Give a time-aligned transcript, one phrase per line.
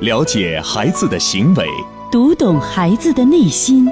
[0.00, 1.66] 了解孩子的行为，
[2.10, 3.86] 读懂孩子的内心。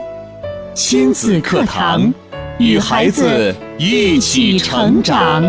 [0.75, 2.11] 亲子课堂，
[2.59, 5.45] 与孩子一起成长。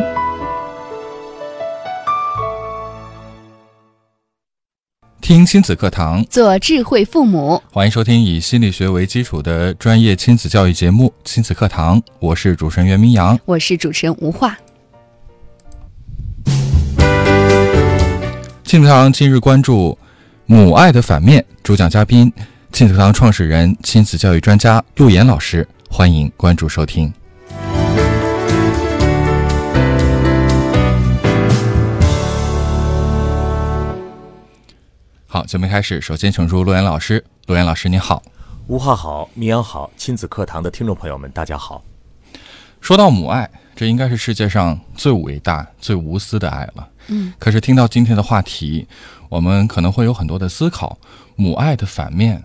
[5.21, 7.63] 听亲子课堂，做智慧父母。
[7.71, 14.57] 欢迎收听以心理学为基础的专业亲子教育节目《亲子课堂》，我是主持人袁明阳，我是主持人吴化。
[18.65, 19.97] 亲子课堂今日关注
[20.51, 22.33] 母爱的反面，主讲嘉宾
[22.71, 27.13] 亲子课堂创始人、亲子教育专家陆岩老师，欢迎关注收听。
[35.27, 37.23] 好，节目开始，首先请出陆岩老师。
[37.45, 38.23] 陆岩老师，你好。
[38.65, 41.83] 吴话好，米阳好，亲子课堂的听众朋友们，大家好。
[42.81, 46.89] 说到母爱，这应该是世界上最伟大、最无私的爱了。
[47.09, 48.87] 嗯，可是听到今天的话题，
[49.29, 50.97] 我们可能会有很多的思考。
[51.35, 52.43] 母爱的反面，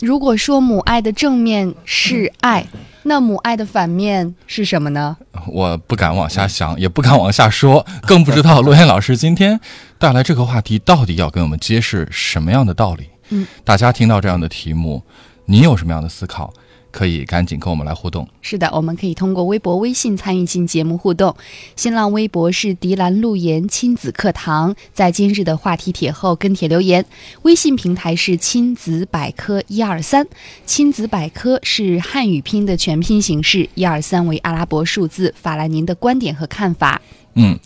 [0.00, 2.66] 如果说母爱的正面是爱，
[3.04, 5.16] 那母爱的反面是什么呢？
[5.46, 9.58] 我不敢往下想，也不敢往下说，更不知道陆燕老师今天
[9.98, 13.08] 带来这个话题到底要跟我们揭示什么样的道理。
[13.30, 15.02] 嗯，大家听到这样的题目，
[15.46, 16.52] 你有什么样的思考？
[16.96, 18.26] 可以赶紧跟我们来互动。
[18.40, 21.36] 是的，我们可以通过微博、微信参与进节目互动。
[21.76, 27.04] 新浪微博是迪兰路言亲子课堂，在今日的话题帖后跟帖留言。
[27.42, 30.26] 微信平台是亲子百科一二三，
[30.64, 35.34] 亲子百科是汉语拼的全拼形式，一二三为阿拉伯数字。
[35.36, 37.02] 发来您的观点和看法。
[37.34, 37.58] 嗯，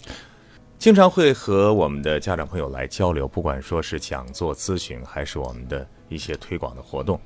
[0.77, 7.21] 经常会和我们的家长朋友来交流，不管说是讲座咨询，还是我们的一些推广的活动。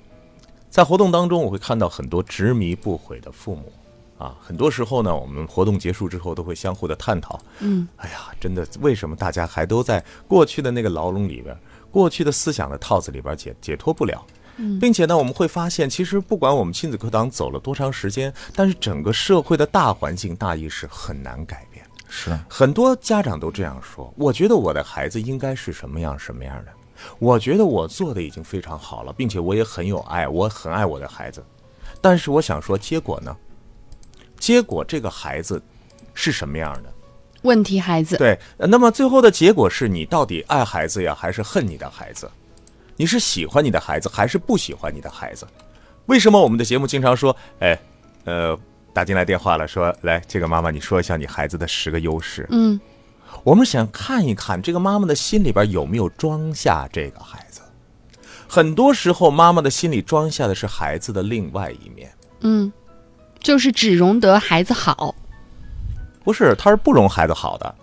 [0.74, 3.72] 在活动当中，我会看到很多执迷不悔的父母，
[4.18, 11.56] 啊，很多时候呢，我们活动结束之后都会相互的探讨，嗯，哎呀，真的，为什么大家还都在过去的那个牢笼里边，
[11.92, 14.26] 过去的思想的套子里边解解脱不了？
[14.56, 21.86] 嗯，并且呢，我们会发现，其实不管我们亲子课堂走了多长时间，但是整个社会的大环境、大意识很难改变。
[22.08, 26.72] 是很多家长都这样说，我觉得我的孩子应该是什么样什么样的。
[27.18, 31.44] 我觉得我做的已经非常好了，并且我也很有爱，我很爱我的孩子。
[32.00, 33.34] 但是我想说，结果呢？
[34.38, 35.62] 结果这个孩子
[36.12, 36.92] 是什么样的？
[37.42, 38.16] 问题孩子。
[38.16, 42.30] 对，那么最后的结果是你到底爱孩子呀，还是恨你的孩子？
[42.96, 45.46] 你是喜欢你的孩子，还是不喜欢你的孩子？
[46.06, 47.78] 为什么我们的节目经常说，哎，
[48.24, 48.58] 呃，
[48.92, 52.46] 打进来电话了，说来这个妈妈，你说一下你孩子的十个优势。
[52.50, 52.78] 嗯。
[53.42, 57.60] 我们想看一看这个妈妈的心里边有没有装下这个孩子。
[58.48, 62.10] 很多时候，妈妈的心里装下的是孩子的另外一面。
[62.40, 62.72] 嗯，
[63.40, 65.14] 就是只容得孩子好。
[66.22, 67.74] 不是，他是不容孩子好的，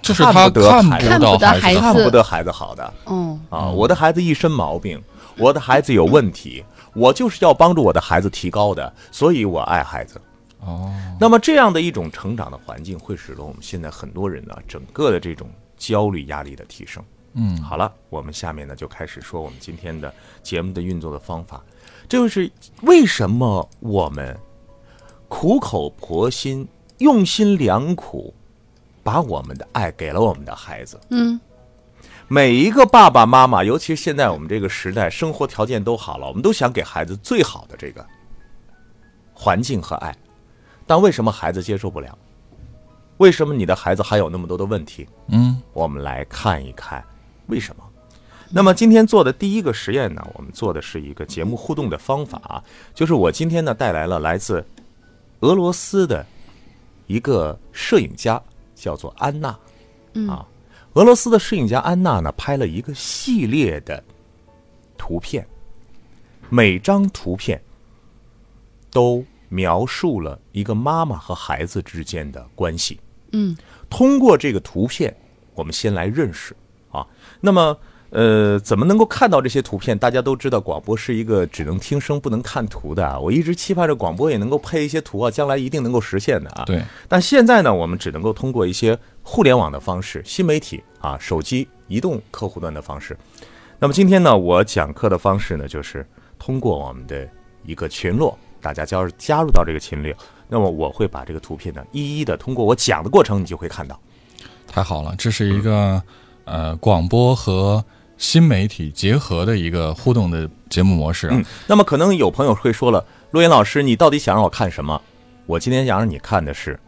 [0.00, 2.94] 就是他看不得看不得孩子，看不得孩子好的。
[3.06, 5.02] 嗯啊，我的孩子一身毛病，
[5.36, 10.20] 我的孩子有问题，我就是要帮助我的孩子提高的，所以我爱孩子。
[10.60, 17.02] 哦，那么这样的一种成长的环境，会使得我们现在很多人呢，整个的这种焦虑压力的提升。
[17.32, 20.12] 嗯，好了，我们下面呢就开始说我们今天的
[20.42, 21.62] 节目的运作的方法。
[22.08, 22.50] 这就是
[22.82, 24.36] 为什么我们
[25.28, 26.66] 苦口婆心、
[26.98, 28.34] 用心良苦，
[29.02, 31.00] 把我们的爱给了我们的孩子。
[31.10, 31.40] 嗯，
[32.26, 38.04] 每一个爸爸妈妈，尤其是现在我们这个时代，生活条件都好了，我们都想给孩子最好的这个
[39.32, 40.14] 环境和爱。
[40.90, 42.18] 但为什么孩子接受不了？
[43.18, 45.06] 为什么你的孩子还有那么多的问题？
[45.28, 47.00] 嗯，我们来看一看
[47.46, 47.84] 为什么。
[48.50, 54.66] 那么今天做的第一个实验呢，我们做的是一个节目互动的方法，就是我今天呢带来了来自
[55.42, 56.26] 俄罗斯的
[57.06, 58.42] 一个摄影家，
[58.74, 59.56] 叫做安娜。
[60.28, 60.44] 啊，
[60.94, 64.02] 俄罗斯的摄影家安娜呢拍了一个系列的
[64.98, 65.46] 图片，
[66.48, 67.62] 每张图片
[68.90, 69.24] 都。
[69.50, 72.98] 描述了一个妈妈和孩子之间的关系。
[73.32, 73.54] 嗯，
[73.90, 75.14] 通过这个图片，
[75.54, 76.56] 我们先来认识
[76.90, 77.06] 啊。
[77.40, 77.76] 那么，
[78.10, 79.96] 呃，怎么能够看到这些图片？
[79.96, 83.18] 大家都知道，广播是一个只能听声不能看图的啊。
[83.18, 86.64] 我一直期盼着广播也能够配一些图啊，将来一定能够实现的啊。
[86.64, 86.82] 对。
[87.06, 93.16] 但现在呢，我们只能够通过一些互联网的方式、新媒体啊、手机、移动客户端的方式。
[93.78, 96.04] 那么今天呢，我讲课的方式呢，就是
[96.38, 97.28] 通过我们的
[97.64, 98.36] 一个群落。
[98.60, 100.14] 大家加入加入到这个群里，
[100.48, 103.98] 那么我会把这个图片呢一一的通过我讲的过程，你就会看到。
[104.66, 106.02] 太好了，这是一个
[106.44, 107.84] 呃广播和
[108.16, 111.34] 新媒体结合的一个互动的节目模式啊。
[111.34, 115.00] 嗯，那么可能有朋友会说了，陆岩老师，你到底想让我看什么？
[115.46, 116.74] 我今天想让你看的是《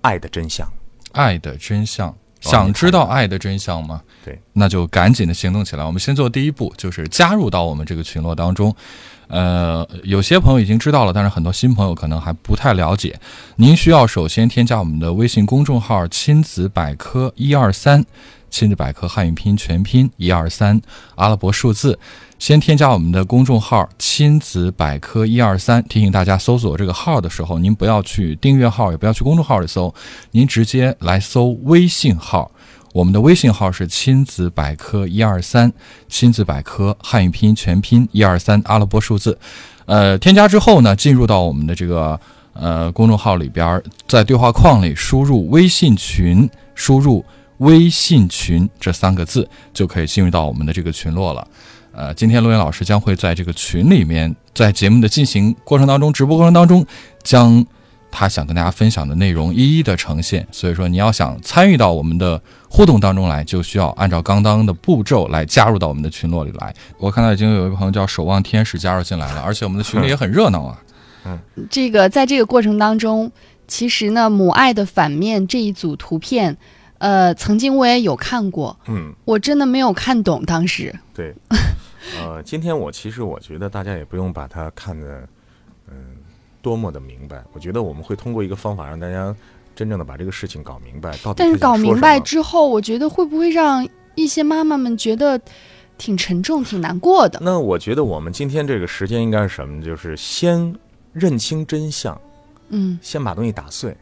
[0.00, 0.66] 爱的真相》。
[1.12, 4.00] 爱的真相，想知道爱的真相吗？
[4.24, 5.84] 对，那就赶紧的行动起来。
[5.84, 8.74] 我们先做第一步，就是加入到我们这个群落当中。
[9.30, 13.18] 呃，有些朋友已经知道了，但是很多新朋友可能还不太了解。
[13.56, 18.04] 您需要首先添加我们的微信公众号“亲子百科一二三”，
[18.50, 20.80] 亲子百科汉语拼音全拼一二三
[21.14, 21.96] 阿拉伯数字。
[22.40, 29.94] 先添加我们的公众号“亲子百科一二三”，提醒大家搜索这个号的时候，您不要去订阅号，也不要去公众号里搜，
[30.30, 32.50] 您直接来搜微信号。
[32.92, 35.72] 我们的微信号是“亲子百科一二三”，
[36.08, 39.38] 亲子百科汉语拼音全拼一二三阿拉伯数字。
[39.86, 42.18] 呃，添加之后呢，进入到我们的这个
[42.52, 47.24] 呃公众号里边，在对话框里输入微信群，输入
[47.58, 51.46] 微信群这三个字，就可以进入到我们的这个群落了。
[51.92, 56.84] 呃，今天陆岩老师将会在这个群里面，在节目的进行过程当中，直播过程当中，
[57.22, 57.64] 将
[58.10, 60.46] 他想跟大家分享的内容一一的呈现。
[60.50, 66.74] 所以说，你要想参与到我们的互动当中来，就需要按照刚刚的步骤来加入到我们的群落里来。
[66.98, 70.82] 我看到已经有一位朋友叫守望天使加入进来了，而且我们的群里也很热闹啊。
[71.26, 71.38] 嗯
[71.70, 73.30] 这个在这个过程当中，
[73.68, 76.56] 其实呢，母爱的反面这一组图片，
[76.96, 80.94] 呃，曾经我也有看过，嗯，我真的没有看懂当时。
[81.14, 81.34] 对，
[82.18, 85.28] 呃，今天我其实我觉得大家也不用把它看得，嗯，
[86.62, 87.42] 多么的明白。
[87.52, 89.34] 我觉得我们会通过一个方法让大家
[89.74, 95.40] 真正的把这个事情搞明白，到底但是搞明白之后，我觉得会不会让一些妈妈们觉得
[95.96, 97.38] 挺沉重、挺难过的？
[97.42, 99.84] 那我觉得我们今天这个时间应该是什么呢？
[99.84, 100.74] 就是先
[101.12, 102.20] 认清真相，
[102.68, 103.96] 嗯先把东西打碎，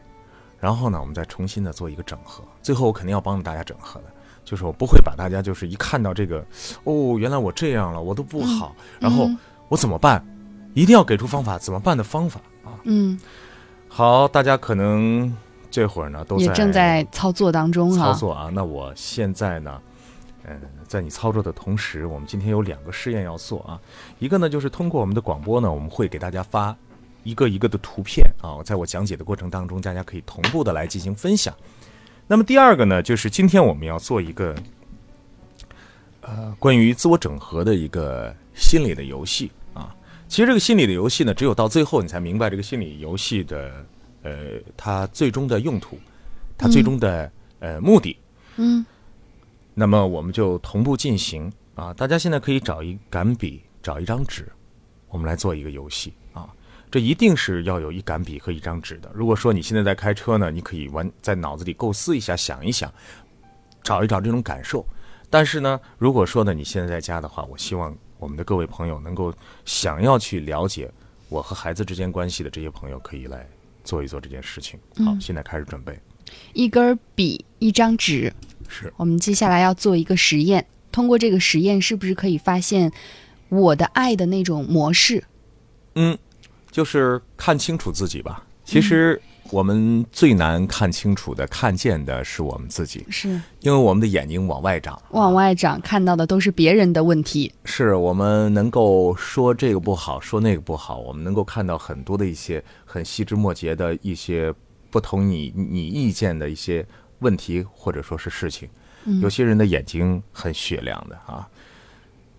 [0.59, 2.43] 然后呢，我们再重新的做一个整合。
[2.61, 4.07] 最后我肯定要帮着大家整合的，
[4.43, 6.45] 就是我不会把大家就是一看到这个，
[6.83, 9.37] 哦，原来我这样了，我都不好，然后嗯
[9.69, 10.25] 我怎么办？
[10.73, 12.79] 一定要给出方法，怎么办的方法啊！
[12.83, 13.19] 嗯，
[13.87, 15.35] 好，大家可能
[15.71, 18.11] 这会儿呢都也在正在操作当中哈。
[18.11, 18.49] 操作啊。
[18.53, 19.81] 那我现在呢，
[20.43, 20.55] 呃，
[20.87, 23.79] 在你操作的同时，我们今天有两个试验要做啊。
[24.19, 26.75] 一个呢，就是通过我们的广播呢，我们会给大家发
[27.23, 31.53] 一个一个的图片啊，在我讲解的过程当中，大家可以同步的来进行分享。
[32.27, 34.55] 那么第二个呢，就是今天我们要做一个
[36.21, 39.58] 呃关于自我整合的一个心理的游戏啊。
[40.29, 43.85] 其实这个心理的游戏呢，只有到最后你才明白这个心理游戏的
[44.21, 44.31] 呃
[44.77, 45.97] 它最终的用途，
[46.55, 47.29] 它最终的、
[47.59, 48.15] 呃目的。
[48.55, 48.85] 嗯
[49.73, 51.93] 那么我们就同步进行啊！
[51.93, 54.47] 大家现在可以找一杆笔，找一张纸，
[55.07, 56.49] 我们来做一个游戏啊！
[56.91, 59.09] 这一定是要有一杆笔和一张纸的。
[59.15, 62.93] 如果说你现在在开车呢，你可以玩在脑子里构思一下，想一想，
[63.81, 64.85] 找一找这种感受。
[65.29, 69.33] 但是呢，如果说呢你现在在家的话，我希望我们的各位朋友能够
[69.65, 70.91] 想要去了解
[71.29, 73.47] 我和孩子之间关系的这些朋友，可以来
[73.83, 74.79] 做一做这件事情。
[75.03, 75.97] 好，现在开始准备。
[76.53, 78.31] 一根笔，一张纸。
[78.67, 82.91] 是我们接下来要做一个实验，通过这个实验，是不是可以发现
[83.47, 85.23] 我的爱的那种模式？
[85.95, 86.15] 嗯，
[86.69, 88.45] 就是看清楚自己吧。
[88.63, 89.19] 其实
[89.51, 93.29] 我们最难看清楚的、看见的是我们自己，是。
[93.61, 97.51] 因为我们的眼睛往外长，往外长，看到的都是别人的问题。
[97.65, 104.53] 是我们能够说这个不好，说那个不好，我们能够看到很多的一些很细枝末节的一些
[104.89, 106.85] 不同你你意见的一些
[107.19, 108.69] 问题，或者说是事情。
[109.21, 111.47] 有些人的眼睛很雪亮的啊，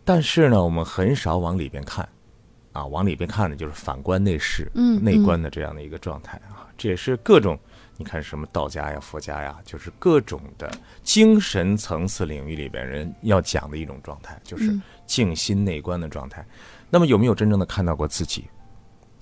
[0.04, 2.08] 但是呢，我们很少往里边看，
[2.72, 7.58] 啊，往里边看呢就是反观内视，嗯内观的这样的一个状态啊，这也是各种
[7.96, 10.70] 你看什么道家呀、佛家呀，就是各种的
[11.02, 16.46] 精神层次领域里边人要讲的一种状态，就是静心内观的状态。
[16.88, 18.44] 那么有没有真正的看到过自己？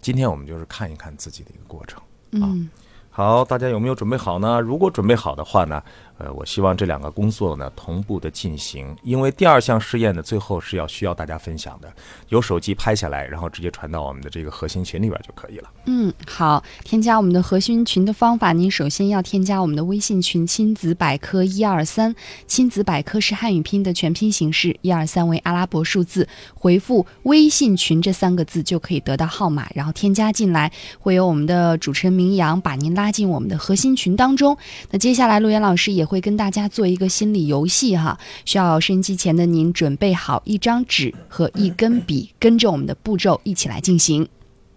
[0.00, 2.00] 今天我们就是看一看自己的一个过程。
[2.30, 2.70] 嗯，
[3.10, 4.60] 好，大家有没有准备好呢？
[4.60, 5.82] 如果准备好的话呢，
[6.18, 11.88] 呃，我希望这两个工作呢同步的进行，因为第二项试验呢，最后是要需要大家分享的，
[12.28, 15.70] 有手机拍下来，然后直接传到我们的这个核心群里边就可以了。
[15.86, 22.14] 嗯，好，添加我们的核心群的方法，您首先要添加我们的微信群“亲子百科一二三”，
[22.46, 34.56] 亲子百科是汉语拼音的全拼形式，一二三为阿拉伯数字，回复“微信群”这三个字就可以得到号码，然后添加进来，会有我们的主持人明阳把您拉进我们的核心群当中。
[34.90, 44.26] 那接下来陆岩老师也会跟大家做一个心理游戏哈，需要收音机前的您准备好一张纸和一根笔，跟着我们的步骤一起来进行。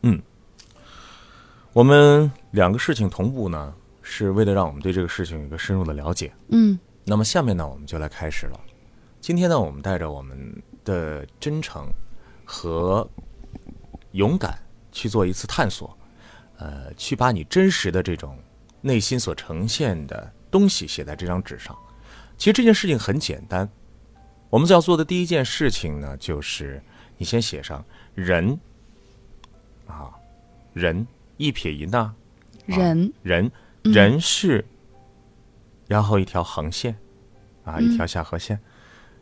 [0.02, 0.22] 嗯
[1.74, 6.32] 我们两个事情同步呢，是为了让我们对这个事情有一个深入的了解。
[6.50, 8.60] 嗯那么下面呢，我们就来开始了。
[9.22, 11.88] 今天呢，我们带着我们的真诚
[12.44, 13.10] 和
[14.12, 14.60] 勇敢
[14.92, 15.98] 去做一次探索，
[16.58, 18.38] 呃，去把你真实的这种
[18.82, 21.76] 内心所呈现的东西写在这张纸上，
[22.38, 23.68] 其实这件事情很简单，
[24.50, 26.84] 我们要做的第一件事情呢，就是
[27.18, 28.60] 你先写上“人”，
[29.88, 30.12] 啊，
[30.74, 32.14] 人一撇一捺，
[32.66, 33.12] 人。
[33.24, 33.52] 人
[33.84, 34.64] 人是，
[35.88, 36.96] 然后一条横线，
[37.64, 38.60] 啊，一条下颌线，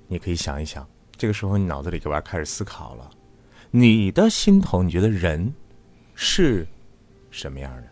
[0.08, 3.10] 你可以想一想，这个时候你脑子里就要开始思考了，
[3.72, 5.54] 你的心头你觉得人
[6.16, 6.68] 是
[7.32, 7.89] 什么样的？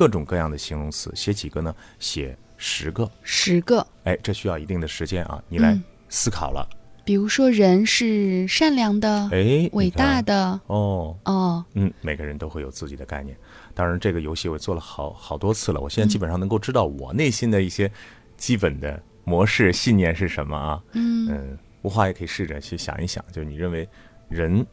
[0.00, 1.74] 各种各样的形容词，写几个呢？
[1.98, 3.10] 写十个。
[3.22, 6.66] 十个，哎，这需要一定的时间啊，你来嗯思考了。
[7.04, 13.36] 比如说人是善良的、哎，伟大的，哦，哦，嗯，每个人都会有自己的概念。
[13.74, 17.92] 当然，这个游戏我做了好好多次了，我现在基本上能够知道我内心的一些
[18.38, 20.82] 基本的模式、信念是什么啊。
[20.92, 23.86] 嗯嗯，吴华也可以试着去想一想，就是你认为
[24.30, 24.66] 人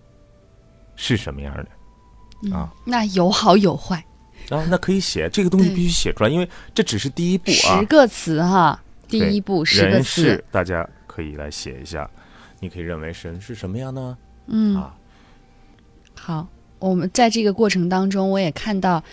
[0.96, 2.74] 是什么样的啊？
[2.86, 4.02] 那有好有坏，
[4.50, 7.86] 啊，那可以写这个东西必须写出来，因为这只是第一步啊十。
[7.86, 12.10] 个词哈，第一步十个人词是，大家可以来写一下。
[12.60, 14.18] 你可以认为神是什么样呢？
[14.48, 14.96] 嗯，啊，
[16.16, 16.48] 好，
[16.80, 19.04] 我们在这个过程当中，我也看到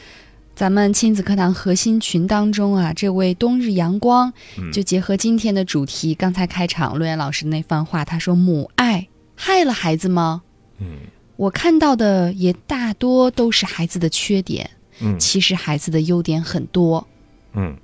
[0.54, 10.42] 咱们亲子课堂核心群当中啊，这位冬日阳光嗯就结合今天的主题，刚才开场陆岩老师那番话，他说母爱害了孩子吗？
[10.78, 10.98] 嗯
[11.36, 14.70] 我看到的也大多都是孩子的缺点，
[15.00, 17.06] 嗯其实孩子的优点很多。
[17.52, 17.76] 嗯。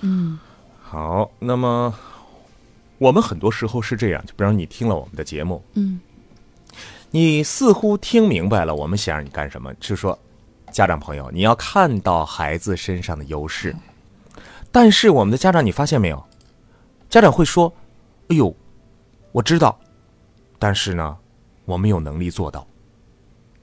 [0.00, 0.38] 嗯
[0.80, 1.92] 好，那么
[2.98, 6.00] 我们很多时候是这样，就比如你听了我们的节目，嗯
[7.10, 10.18] 你似乎听明白了我们想让你干什么，是说，
[10.70, 13.74] 家长朋友，你要看到孩子身上的优势。
[14.70, 16.22] 但是我们的家长，你发现没有？
[17.08, 17.72] 家长会说
[18.28, 18.54] ：“哎呦，
[19.32, 19.78] 我知道，
[20.58, 21.16] 但是呢，
[21.64, 22.66] 我没有能力做到。”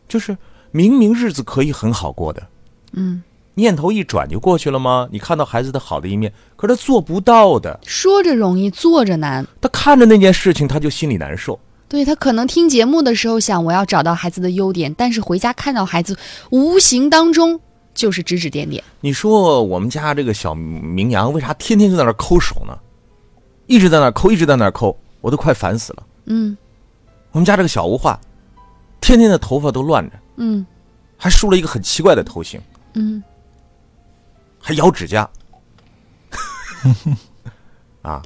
[0.09, 0.35] 就是
[0.71, 2.47] 明明日子可以很好过的，
[2.95, 3.21] 嗯，
[3.53, 5.07] 念头一转就过去了吗？
[5.11, 9.45] 你看到孩子的好的一面，可是他做不到的，说着容易，做着难。
[9.61, 11.59] 他看着那件事情，他就心里难受。
[11.87, 16.17] 对他可能听节目的时候想我要找到孩子的优点，但是回家看到孩子
[16.49, 17.59] 无形当中
[17.93, 18.83] 就是指指点点。
[19.01, 22.75] 你说我们家这个小明阳为啥天天就在那抠手呢？
[23.67, 26.03] 一直在那抠，一直在那抠，我都快烦死了。
[26.25, 26.57] 嗯
[27.31, 28.19] 我们家这个小吴话，
[29.01, 30.65] 天天的头发都乱着，嗯
[31.17, 32.59] 还梳了一个很奇怪的头型，
[32.95, 33.23] 嗯
[34.59, 35.29] 还咬指甲。
[38.01, 38.21] 啊，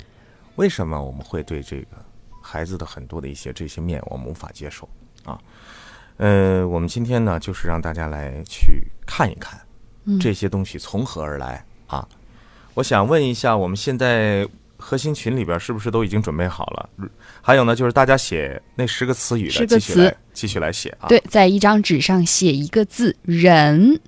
[0.55, 1.97] 为什么我们会对这个
[2.41, 4.87] 孩子的很多的一些这些面我们无法接受
[5.23, 5.39] 啊？
[6.17, 9.59] 呃，我们今天呢，就是让大家来去看一看
[10.19, 12.07] 这些东西从何而来啊。
[12.73, 14.45] 我想问一下，我们现在
[14.77, 16.89] 核心群里边是不是都已经准备好了？
[17.41, 23.99] 还有呢，就是大家写那十个词语的，继续来继续来写啊。，对，在一张纸上写一个字“人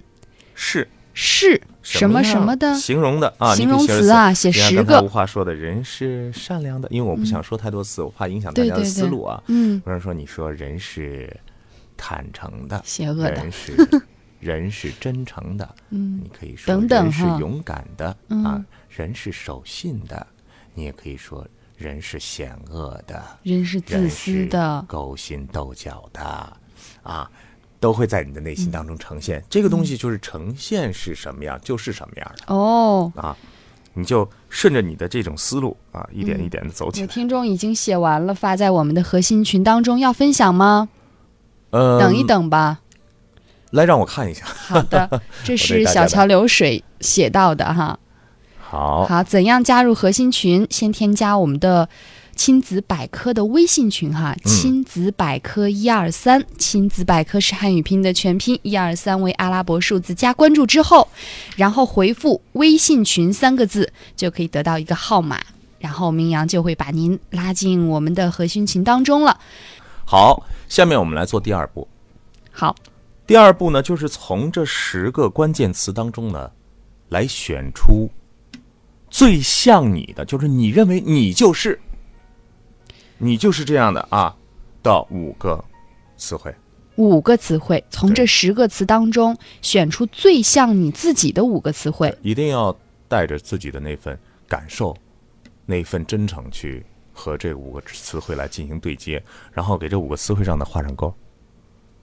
[0.63, 2.74] 是”，是什么什么的？
[2.75, 3.34] 形容的？
[3.39, 3.56] 啊？
[3.56, 5.10] 形容词啊，写十刚才吴个。
[5.10, 8.89] 话说的人是善良的，因为我不想说太多次，我怕影响大家的对对对。
[8.89, 9.41] 思路啊。
[9.48, 11.36] 嗯，比方说，你说人是
[11.98, 13.32] 坦诚的，邪恶的。
[13.34, 13.74] 人是
[14.39, 16.22] 人是真诚的，嗯。
[16.24, 18.44] 你可以说人是勇敢的嗯。
[18.44, 20.25] 啊，人是守信的，
[20.74, 24.86] 你也可以说人是险恶的，人是自私的。
[24.88, 26.22] 勾心斗角的
[27.03, 27.30] 啊，
[27.82, 29.44] 都会在你的内心当中呈现。
[29.50, 33.36] 这个东西就是呈现是什么样，就是什么样的哦，啊。
[33.94, 37.06] 你就顺着你的这种思路啊，一点一点的走起来。
[37.06, 40.88] 有听众已经写完了，发在我们的核心群当中，要分享吗？
[41.72, 42.80] 呃，等一，等吧。
[43.72, 44.46] 来让我看一下。
[44.46, 48.00] 好的， 这是小桥流水写到的哈。
[48.62, 50.66] 好，好，怎样加入核心群？
[50.70, 51.90] 先添加我们的
[52.36, 61.08] 亲子百科的微信群哈，嗯亲子百科一二三，亲子百科是汉语拼音的全拼，一二三为阿拉伯数字，加关注之后，
[61.56, 65.40] 然后回复微信群三个字，就可以得到一个号码，
[65.80, 69.40] 然后明阳就会把您拉进我们的核心群当中了。
[70.06, 71.88] 好，下面我们来做第二步。
[72.52, 72.76] 好，
[73.28, 76.52] 第二步呢，就是从这十个关键词当中呢，
[77.10, 78.10] 来选出
[79.10, 81.80] 最像你的，就是你认为你就是，
[83.24, 84.36] 你就是这样的啊
[84.82, 85.63] 到五个
[86.18, 86.54] 词汇。
[86.96, 92.16] 五个词汇，从这十个词当中选出最像你自己的五个词汇。
[92.22, 92.75] 一定要
[93.08, 94.96] 带着自己的那份感受，
[95.66, 101.13] 那份真诚去和这五个词汇来进行对接，然后给这五个词汇上的画上勾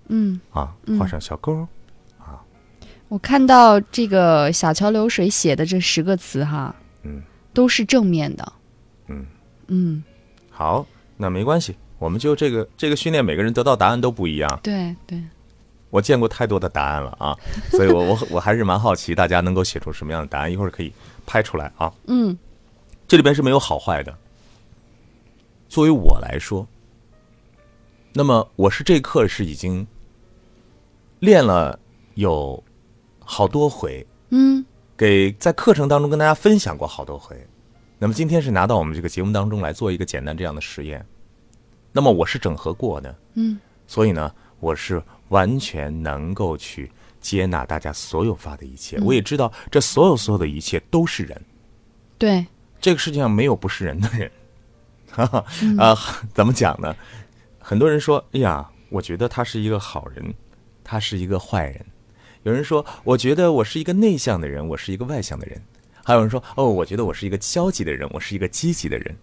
[0.06, 1.66] 嗯，啊，画上小勾。
[2.18, 2.40] 啊
[3.08, 7.22] 我看到这个小桥流水写的这十个词哈，嗯，
[7.52, 8.52] 都是正面的。
[9.06, 9.26] 嗯
[9.68, 10.02] 嗯，
[10.50, 10.86] 好，
[11.20, 14.60] 那没关系，我们就这个这个训练，每个人得到答案都不一样。
[14.62, 15.20] 对对，
[15.90, 17.36] 我见过太多的答案了啊，
[17.72, 20.92] 所以我我我还是蛮好奇大家能够写出什么样的答案，一会儿可以
[21.26, 21.92] 拍出来啊。
[22.06, 22.38] 嗯，
[23.08, 24.16] 这里边是没有好坏的。
[25.68, 26.66] 作为我来说，
[28.12, 29.86] 那么我是这课是已经
[31.18, 31.78] 练了
[32.14, 32.62] 有
[33.18, 34.64] 好多回，嗯
[34.96, 37.36] 给在课程当中跟大家分享过好多回。
[37.98, 41.04] 那么今天是拿到我们这个节目当中来做一个简单这样的实验。
[41.90, 46.90] 那么我是整合过的，嗯，所以呢，我是完全能够去
[47.20, 48.98] 接纳大家所有发的一切。
[49.00, 51.42] 我也知道这所有所有的一切都是人，
[52.18, 52.46] 对，
[52.80, 54.30] 这个世界上没有不是人的人。
[55.10, 55.44] 哈 哈，
[55.78, 55.96] 啊，
[56.34, 56.94] 怎么讲呢？
[57.58, 60.34] 很多人说：“哎呀，我觉得他是一个好人，
[60.84, 61.84] 他是一个坏人。”
[62.44, 65.60] 有人说：“我觉得我是一个内向的人，我是一个外向的人。”
[66.08, 69.14] 还有人说：“哦，我觉得我是一个消极的人，我是一个积极的人。”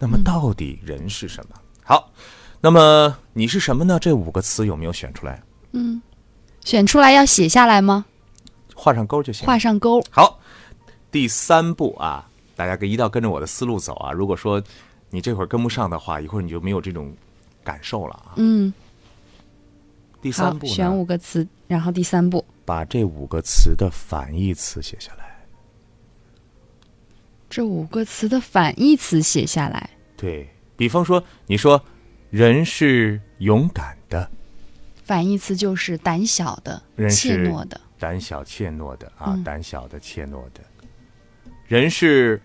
[0.00, 1.56] 那么到底人是什么？
[1.84, 2.10] 好，
[2.62, 3.98] 那么你是什么呢？
[4.00, 5.42] 这五个词有没有选出来？
[5.72, 6.00] 嗯
[6.64, 8.06] 选出来要写下来吗？
[8.74, 9.46] 画上勾就行。
[9.46, 10.02] 画上勾。
[10.08, 10.40] 好，
[11.10, 14.12] 第三步啊，大家跟一定要跟着我的思路走啊。
[14.12, 14.62] 如果说
[15.10, 17.14] 你这会儿跟不上的话，一会儿你就没有这种
[17.62, 18.32] 感受了啊。
[18.36, 18.72] 嗯，
[20.22, 25.21] 第三，步，选五个词，然后第三步，把这五个词的反义词写下来。
[27.52, 29.90] 这五个词的反义词写下来。
[30.16, 31.84] 对比方说，你说
[32.30, 34.30] 人是勇敢的，
[35.04, 37.78] 反义词就是胆小的、怯懦的。
[37.98, 40.64] 胆小怯懦的啊，嗯胆小的怯懦的，
[41.66, 42.40] 人是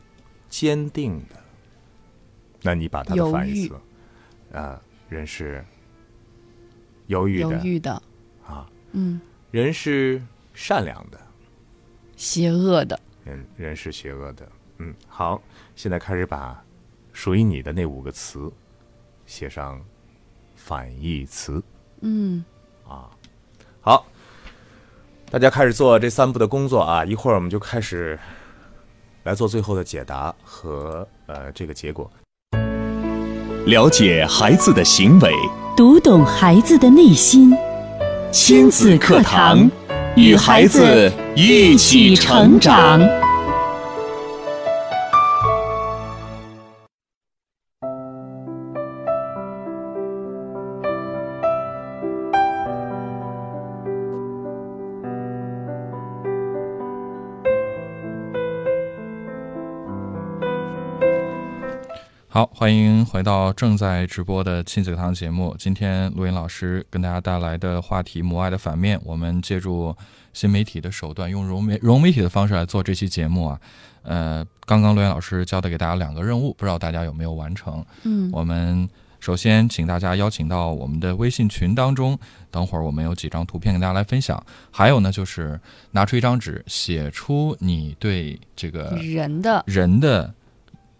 [0.50, 1.42] 坚定的。
[2.62, 3.76] 那你把它的犹反义词，
[4.52, 5.64] 啊，人是
[7.06, 8.04] 犹豫的，犹豫的，
[8.46, 9.22] 啊，嗯，
[9.52, 10.22] 人是
[10.54, 11.18] 善良的，
[12.18, 14.46] 邪恶的，人人是邪恶的。
[14.80, 15.42] 嗯，好，
[15.76, 16.64] 现在开始把
[17.12, 18.52] 属于你的那五个词
[19.26, 19.82] 写上
[20.56, 21.62] 反义词。
[22.02, 22.44] 嗯，
[22.88, 23.10] 啊
[23.82, 24.06] 好，
[25.32, 27.04] 大家开始做这三步的工作啊！
[27.04, 28.20] 一会儿我们就开始
[29.24, 32.10] 来做最后的解答和呃这个结果。
[33.66, 35.34] 了解孩子的行为，
[35.76, 37.52] 读懂孩子的内心，
[38.32, 39.70] 亲子课堂，
[40.16, 43.02] 与孩子一起成长。
[62.38, 65.56] 好，欢迎回到正在直播的亲子课堂节目。
[65.58, 69.98] 今天录音老师跟大家带来的话题“母爱的反面”，我们借助
[70.34, 73.60] 新媒体的手段，用融媒融媒体的方式来做这期节目啊。
[74.04, 77.84] 呃，刚刚录音老师交代给大家两个任务，不知道大家有没有完成？
[78.04, 78.88] 嗯，我们
[79.20, 82.16] 首先请大家邀请到我们的微信群当中，
[82.52, 84.40] 等会儿我们有几张图片跟大家来分享。
[84.70, 90.32] 还有呢，就是拿出一张纸，写出你对这个人的人的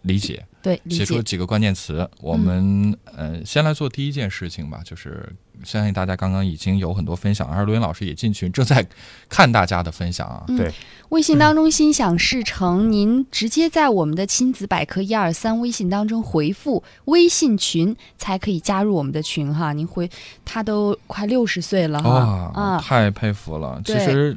[0.08, 0.44] 理解。
[0.60, 2.08] 对，写出几个关键词。
[2.20, 8.84] 我们、呃，先来做第一件事情吧，就是相信大家刚刚已经有很多分享，而罗云老师也进群，正在
[9.28, 10.44] 看大家的分享啊。
[10.48, 10.72] 嗯对，
[11.10, 19.72] 微信当中心想事成，您直接在我们的亲子百科一二三微信当中回复微信群，才可以加入我们的群哈。
[19.72, 20.10] 您回
[20.44, 23.80] 他都快六十岁了哈哇，啊，太佩服了！
[23.84, 24.36] 其实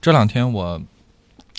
[0.00, 0.82] 这两天我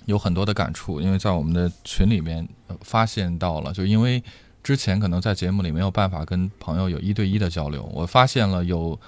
[0.05, 2.47] 有很多的感触，因为在我们的群里面、
[2.81, 4.23] 发现到了，就因为
[4.61, 8.99] 之前可能在节目里没有办法跟朋友有一对一的交流，我发现了有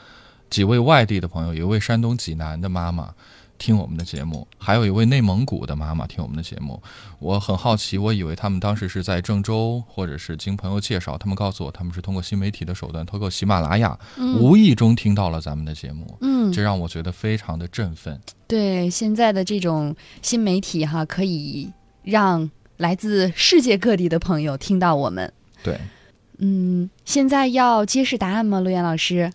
[0.49, 3.13] 几位外地的朋友，有一位山东济南的妈妈。
[3.57, 6.81] 听我们的节目，还有一位内蒙古的妈妈听我们的节目，
[7.19, 13.97] 我很好奇，我以为他们当时是在郑州，或者是经朋友介绍，他们告诉我他们是通过新媒体的手段，通过喜马拉雅，
[14.39, 18.19] 无意中听到了咱们的节目，嗯，这让我觉得非常的振奋。
[18.47, 21.71] 对现在的这种新媒体哈，可以
[22.03, 25.31] 让来自世界各地的朋友听到我们。
[25.63, 25.79] 对，
[26.39, 29.31] 嗯，现在要揭示答案吗，陆岩老师？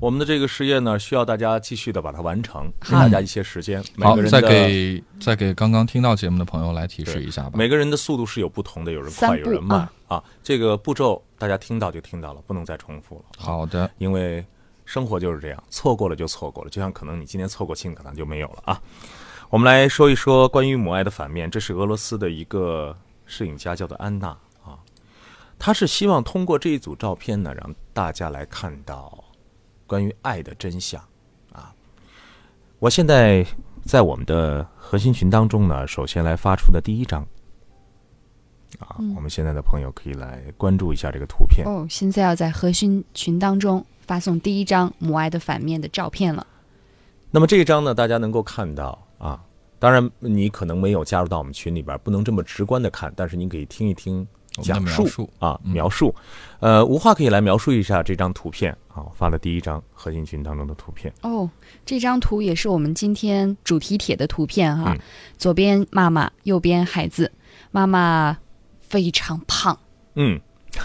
[0.00, 3.82] 我们的这个实验呢，需要大家继续的把它完成，给大家一些时间。
[3.96, 7.52] 每好个，人再给再给刚刚听到节目的朋友来提示一下吧。
[7.54, 10.24] 每个人的速度是有不同的，有人快，有人慢啊啊。
[10.42, 13.24] 这个步骤大家听到就听到了，不能再重复了。
[13.38, 14.44] 好的，因为
[14.84, 18.80] 生活就是这样，错过了就错过了，就像可能你今天错过亲可能就没有了啊。
[19.48, 24.28] 我们来说一说关于母爱的反面，这是俄罗斯的一个摄影家，叫做安娜
[24.62, 24.76] 啊。
[25.58, 29.23] 她是希望通过这一组照片呢，让大家来看到
[29.94, 31.00] 关于爱的真相
[31.52, 31.72] 啊。
[32.80, 33.46] 我现在
[33.84, 37.24] 在我们的核心群当中呢，首先来发出的第一张
[38.80, 41.64] 啊，我们现在的朋友可以来关注一下这个图片。
[41.64, 46.44] 哦，现在要在核心群当中发送第一张母爱的反面的照片了。
[47.30, 49.40] 那么这一张呢，大家能够看到啊，
[49.78, 54.26] 当然，你可能没有加入到我们群里边，不能这么直观的看，但是你可以听一听
[54.56, 56.12] 我们的讲述描述啊，嗯描述。
[56.58, 61.12] 呃，无话可以来描述一下这张图片啊，我发了第一张核心群当中的图片。
[61.22, 61.50] 哦，
[61.84, 64.92] 这张图也是我们今天主题帖的图片哈。
[64.92, 65.00] 嗯
[65.36, 67.30] 左边妈妈，右边孩子。
[67.70, 68.38] 妈妈
[68.78, 69.76] 非常胖，
[70.14, 70.40] 嗯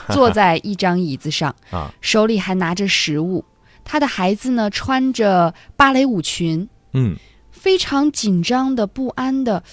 [0.10, 3.45] 坐在一张椅子上， 啊，手里还拿着食物。
[3.86, 7.15] 他的孩子呢，穿着芭蕾舞裙，嗯
[7.52, 9.63] 非常紧张的、不安的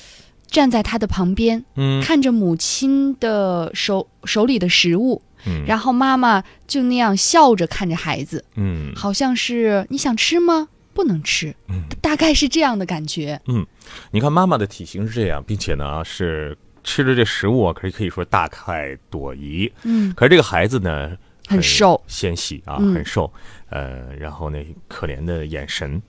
[0.47, 8.93] 站在他的旁边，嗯看着母亲的手手里的食物，嗯，然后妈妈就那样笑着看着孩子，嗯。
[8.95, 10.69] 好像是你想吃吗？
[10.93, 11.83] 不能吃，嗯。
[12.01, 13.41] 大概是这样的感觉。
[13.47, 13.67] 嗯。
[14.11, 19.73] 你看妈妈的体型是这样，并且呢是吃的这食物啊，可以可以说大快朵颐。
[19.85, 22.95] 嗯，可是这个孩子呢，很瘦，纤细啊，嗯。
[22.95, 23.33] 很瘦，
[23.71, 26.01] 呃，然后那可怜的眼神，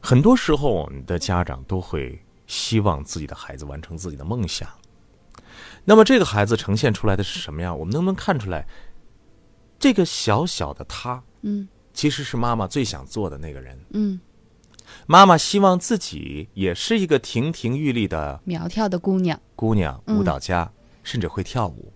[0.00, 4.68] 很多时候我们的家长都会希望自己的孩子完成自己的梦想。
[5.84, 7.78] 那么这个孩子呈现出来的是什么样？
[7.78, 8.66] 我们能不能看出来，
[9.78, 13.78] 这个小小的他嗯其实是妈妈最想做的那个人？
[13.90, 14.18] 嗯，
[15.06, 20.70] 妈妈希望自己也是一个亭亭玉立的苗条的姑娘，姑娘，嗯舞蹈家，
[21.02, 21.92] 甚至会跳舞。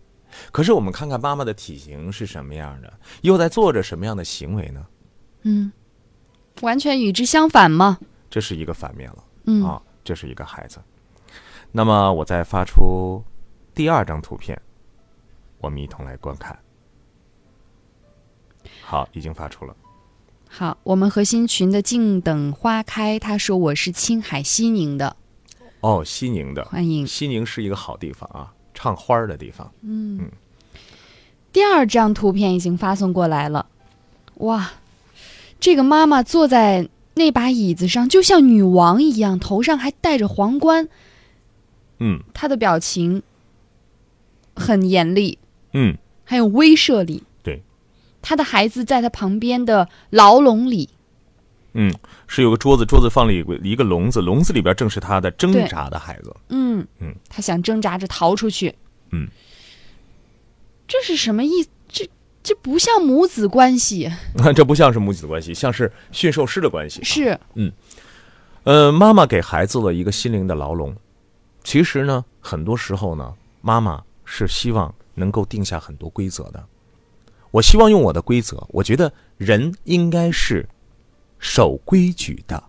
[0.53, 4.87] 可是我们看看妈妈的体型是什么样的，又在做着什么样的行为呢？
[5.43, 5.73] 嗯，
[6.61, 7.99] 完全与之相反吗。
[8.29, 10.79] 这是一个反面了、嗯，啊，这是一个孩子。
[11.73, 13.23] 那么我再发出
[13.79, 14.61] 第二张图片，
[15.59, 16.59] 我们一同来观看。
[18.83, 19.77] 好，已经发出了。
[20.49, 25.15] 好，我们核心群的静等花开，他说我是青海西宁的，
[25.79, 27.07] 哦，西宁的，欢迎。
[27.07, 29.73] 西宁是一个好地方啊，唱花儿的地方。
[29.83, 30.29] 嗯
[31.53, 33.67] 第二张图片已经发送过来了，
[34.39, 34.73] 哇，
[35.61, 40.89] 这个妈妈坐在那把椅子上，就像女王一样，头上还戴着皇冠，
[42.01, 43.23] 嗯她的表情
[44.59, 45.39] 很严厉，
[45.73, 47.23] 嗯，还有威慑力。
[47.43, 47.63] 对，
[48.21, 50.91] 他的孩子在他旁边的牢笼里，
[51.75, 51.95] 嗯，
[52.27, 56.35] 是有个桌子，桌子放了一个一个笼子，笼子里边正是他的挣扎的孩子。
[56.49, 58.75] 嗯嗯，他想挣扎着逃出去。
[59.13, 59.29] 嗯，
[60.87, 61.69] 这是什么意思？
[61.89, 62.09] 这
[62.43, 64.11] 这不像母子关系，
[64.55, 67.03] 这不像是母子关系，像是驯兽师的关系。
[67.03, 67.73] 是嗯
[68.65, 70.95] 呃，妈妈给孩子了一个心灵的牢笼。
[71.65, 76.63] 其实呢，很多时候呢，妈妈是希望能够定下很多规则的。
[77.51, 80.69] 我希望用我的规则，我觉得人应该是
[81.39, 82.63] 守规矩的，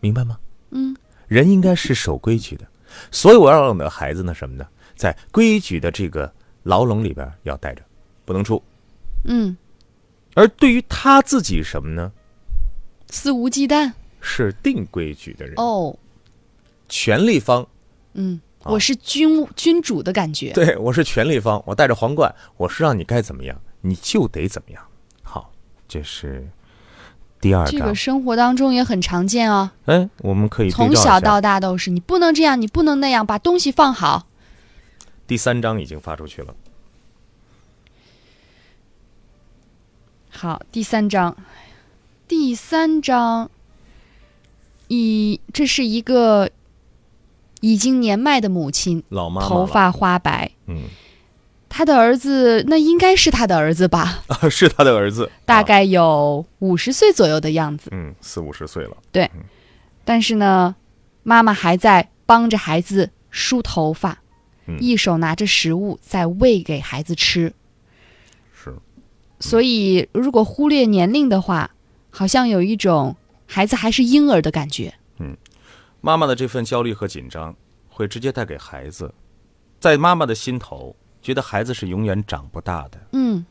[0.00, 0.38] 明白吗？
[0.70, 0.94] 嗯，
[1.26, 2.66] 人应该是守规矩的，
[3.10, 6.30] 所以我要让我的孩子呢，什么呢，在规矩的这个
[6.62, 7.82] 牢笼里边要待着，
[8.26, 8.62] 不能出。
[9.24, 9.56] 嗯，
[10.34, 12.12] 而对于他自己什么呢？
[13.08, 15.96] 肆无忌惮是定规矩的人，哦。
[16.86, 17.66] 权力方。
[18.12, 20.52] 嗯，啊我是君君主的感觉。
[20.52, 24.82] 对，我是权力方，我带着皇冠，我是让你该怎么样，你就得怎么样。
[25.22, 25.52] 好，
[25.86, 26.48] 这是
[27.40, 27.94] 第二章这个。
[27.94, 34.26] 生活当中也很常见啊，哎，我们可以从小到大都是，你不能这样，你不能那样，把东西放好。
[35.26, 36.54] 第三章已经发出去了。
[40.30, 41.36] 好，第三章，
[42.26, 43.50] 第三章，
[44.88, 46.50] 一这是一个
[47.64, 50.82] 已经年迈的母亲，老妈妈头，发花白，嗯，
[51.70, 57.88] 他的儿子那应该是他的儿子吧， 是他的儿子，啊大概有五十岁左右的样子。
[57.92, 58.94] 嗯四五十岁了。
[59.10, 59.30] 对。
[60.04, 60.76] 但是呢，
[61.22, 64.18] 妈妈还在帮着孩子梳头发，
[64.66, 64.76] 嗯。
[64.78, 67.50] 一手拿着食物在喂给孩子吃。
[68.52, 68.76] 是，
[69.40, 71.70] 所以，如果忽略年龄的话，
[72.10, 74.92] 好像有一种孩子还是婴儿的感觉。
[76.04, 77.56] 妈妈的这份焦虑和紧张，
[77.88, 79.14] 会直接带给孩子，
[79.80, 83.00] 在妈妈的心头，觉得孩子是永远长不大的。
[83.12, 83.46] 嗯，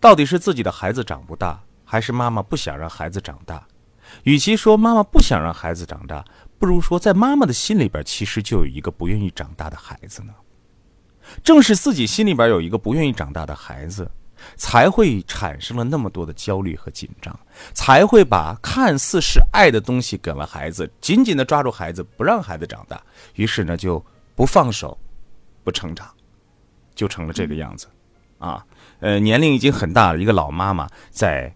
[0.00, 3.64] 到底是自己的孩子长不大，还是妈妈不想让孩子长大？
[4.24, 6.24] 与其说妈妈不想让孩子长大，
[6.58, 10.34] 不如说在妈妈的心里边其实就有一个不愿意长大的孩子呢。
[11.44, 14.10] 正是自己心里边有一个不愿意长大的孩子，
[14.56, 17.38] 才会产生了那么多的焦虑和紧张，
[17.72, 23.00] 才会把看似是爱的东西给了孩子，紧紧的抓住孩子，不让孩子长大，
[23.34, 24.04] 于是呢就
[24.34, 24.96] 不放手，
[25.62, 26.08] 不成长，
[26.94, 27.86] 就成了这个样子，
[28.38, 28.64] 啊。
[29.00, 31.54] 呃，年龄已经很大了，一个老妈妈在，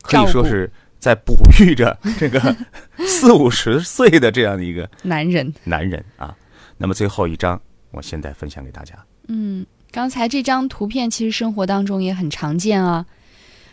[0.00, 2.56] 可以说是在哺育着这个
[3.06, 5.52] 四五十岁的这样的一个男人。
[5.64, 6.34] 男人啊。
[6.78, 8.94] 那么最后一章，我现在分享给大家。
[9.26, 13.06] 嗯，刚才这张图片其实生活当中也很常见啊。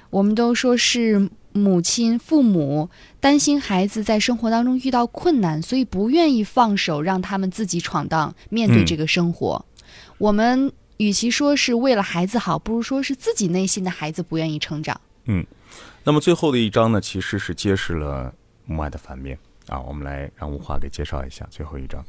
[0.10, 9.66] 我们都说是母亲、父母担心孩子在生活当中遇到困难，所以不愿意放手让他们自己闯荡，面对嗯这个生活。
[10.18, 15.00] 我们与其说是为了孩子好，不如说是自己内心的孩子不愿意成长。
[15.26, 15.46] 嗯
[16.04, 18.34] 那么最后的一张呢，其实是揭示了
[18.66, 19.82] 母爱的反面啊。
[19.82, 22.06] 我们来让吴华给介绍一下最后一张。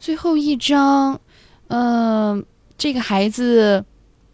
[0.00, 1.20] 最后一张，
[1.68, 2.44] 嗯、
[2.80, 3.84] 这个孩子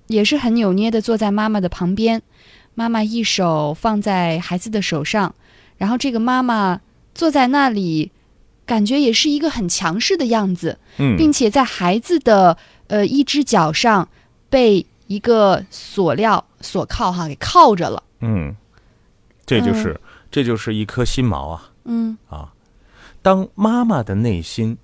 [0.07, 2.23] 也是很扭捏的坐在妈妈的旁边，
[2.77, 5.35] 妈妈一手放在孩子的手上，
[5.79, 6.81] 然后这个妈妈
[7.13, 8.13] 坐在那里，
[8.65, 12.57] 感觉也是一个很强势的样子，嗯并且在孩子的
[12.87, 14.09] 呃一只脚上
[14.49, 18.01] 被一个锁料锁铐哈给铐着了。
[18.21, 18.55] 嗯，
[19.45, 21.73] 这就是、这就是一颗心毛啊。
[21.85, 22.53] 嗯啊，
[23.23, 24.79] 当妈妈的内心，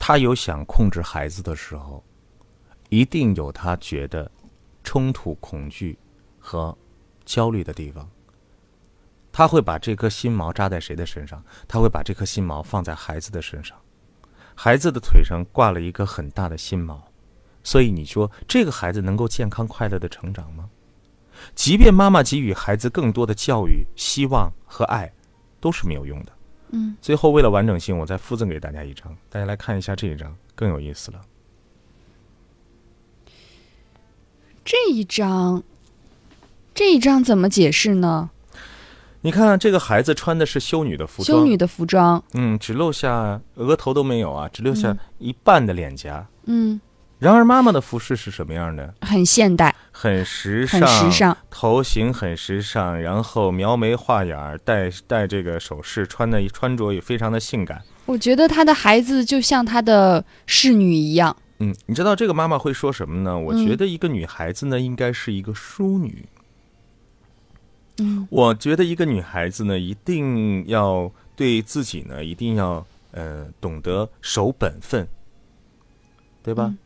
[0.00, 2.02] 他有想控制孩子的时候，
[2.88, 4.28] 一定有他觉得
[4.82, 5.96] 冲突、恐惧
[6.40, 6.76] 和
[7.24, 8.10] 焦虑的地方。
[9.30, 11.44] 他会把这颗心毛扎在谁的身上？
[11.68, 13.78] 他会把这颗心毛放在孩子的身上。
[14.56, 17.00] 孩子的腿上挂了一个很大的心毛，
[17.62, 20.68] 所以你说这个孩子能够健康快乐的成长吗？
[21.54, 25.12] 即便妈妈给予孩子更多的教育、希望和爱，
[25.60, 26.32] 都是没有用的。
[26.72, 31.20] 嗯，最后为了完整性，我再附赠给大家一张，大家来看一下这一张，更有意思了。
[34.64, 35.62] 这一张，
[36.74, 38.30] 这一张怎么解释呢？
[39.22, 46.26] 你看这个孩子穿的是修女的服装，修女的服装，嗯，只露下额头都没有啊，只留下嗯一半的脸颊。
[46.44, 46.80] 嗯，
[47.20, 48.94] 然而妈妈的服饰是什么样的？
[49.02, 51.36] 很现代，很时尚，很时尚。
[51.50, 57.82] 头型很时尚，然后描眉画眼儿，戴戴这个首饰，穿的穿着也非常的性感。
[58.06, 61.36] 我觉得她的孩子就像她的侍女一样。
[61.58, 63.38] 嗯，你知道这个妈妈会说什么呢？
[63.38, 66.26] 我嗯觉得一个女孩子呢，应该是一个淑女。
[67.98, 75.06] 嗯我觉得一个女孩子呢，一定要对自己呢，一定要呃懂得守本分，
[76.42, 76.64] 对吧？
[76.66, 76.78] 嗯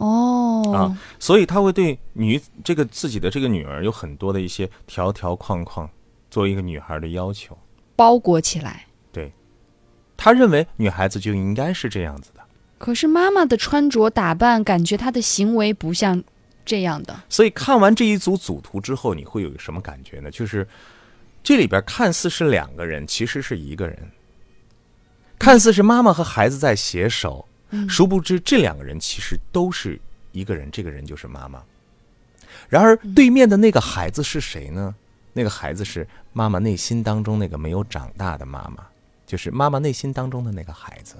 [0.00, 5.90] 哦，啊所以他会对女这个自己的这个女儿有很多的一些条条框框，
[6.30, 7.58] 作为一个女孩的要求。
[7.96, 8.86] 包裹起来。
[9.12, 9.30] 对，
[10.16, 12.40] 他认为女孩子就应该是这样子的。
[12.78, 16.24] 可是妈妈的穿着打扮，感觉她的行为不像
[16.64, 17.20] 这样的。
[17.28, 20.30] 所以看完这一组组图之后，你会有什么感觉呢？
[20.30, 20.66] 就是
[21.42, 23.98] 这里边看似是两个人，其实是一个人；
[25.38, 30.00] 看似是妈妈和孩子在携手，嗯殊不知这两个人其实都是
[30.32, 31.62] 一个人，这个人就是妈妈。
[32.68, 34.94] 然而对面的那个孩子是谁呢？
[35.32, 38.84] 那个孩子是妈妈内心当中那个没有长大的妈妈，
[39.24, 41.14] 就是妈妈内心当中的那个孩子。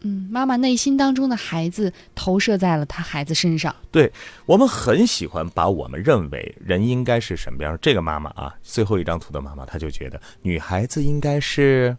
[0.00, 3.74] 嗯，妈妈内心当中的孩子投射在了她孩子身上。
[3.90, 4.12] 对
[4.44, 11.96] 我们很喜欢把我们认为人应该是什么样，这个妈妈啊，最后一张图的妈妈，她就觉得女孩子应该是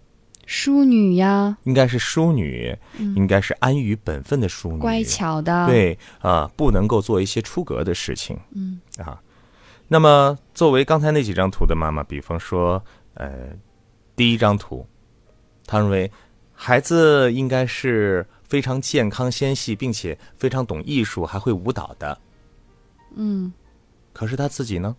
[0.47, 9.21] 淑女呀，应该是淑女，嗯应该是安于本分的淑女，乖巧的。，对啊，不能够做一些出格的事情嗯啊。
[9.89, 12.81] 那么作为刚才那几张图的妈妈，比方说
[13.15, 13.49] 呃，
[14.15, 14.88] 第一张图，
[15.65, 16.10] 他认为
[16.53, 22.17] 孩子应该是非常健康纤细，并且非常懂艺术，还会舞蹈的。
[23.15, 23.51] 嗯，
[24.13, 24.95] 可是他自己呢？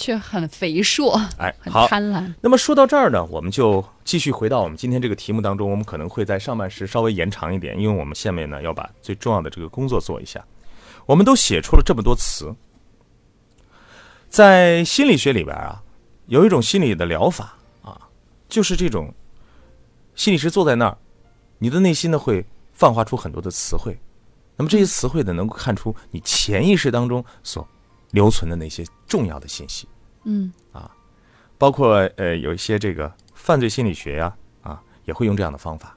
[0.00, 1.72] 却很肥硕，哎，很。
[1.86, 2.32] 贪婪。
[2.40, 5.70] 那么说到这儿呢，我们就继续回到我们今天这个题目当中。
[5.70, 10.42] 我们可能会在上半时稍微延长一点，因为我们下面呢要把最重要的这个工作做一下。
[11.04, 12.54] 我们都写出了这么多词，
[14.28, 15.82] 在心理学里边啊，
[16.26, 18.00] 有一种心理的疗法啊，
[18.48, 19.12] 就是这种
[20.14, 20.96] 心理师坐在那儿，
[21.58, 23.98] 你的内心呢会泛化出很多的词汇，
[24.56, 27.66] 那么这些词汇呢能够看出你潜意识当中所
[28.10, 29.88] 留存的那些重要的信息。
[30.24, 30.90] 嗯啊
[31.56, 35.96] 包括呃有一些这个犯罪心理学呀啊也会用这样的方法。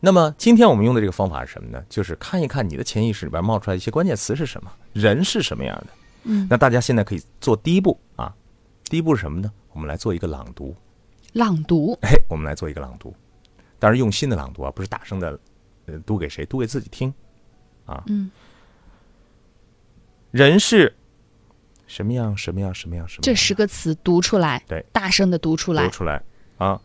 [0.00, 1.80] 那么今天我们用的这个方法是什么呢？
[1.88, 5.86] 就是看一看你的潜意识里边冒出来一些关键词是什么，人是什么样的。
[6.24, 8.34] 嗯，那大家现在可以做第一步啊，
[8.84, 9.52] 第一步是什么呢？
[9.72, 10.74] 我们来做一个朗读，
[11.34, 11.96] 朗读。
[12.02, 13.14] 哎，我们来做一个朗读，
[13.78, 15.38] 当然用心的朗读啊，不是大声的，
[15.86, 16.44] 呃，读给谁？
[16.46, 17.14] 读给自己听，
[17.86, 18.28] 啊，嗯，
[20.32, 20.92] 人是
[21.86, 22.36] 什么样？
[22.36, 22.74] 什么样？
[22.74, 23.06] 什么样？
[23.06, 23.22] 什么样？
[23.22, 25.90] 这十个词读出来，对，大声的读出来读。
[25.90, 26.22] 出来
[26.56, 26.80] 啊，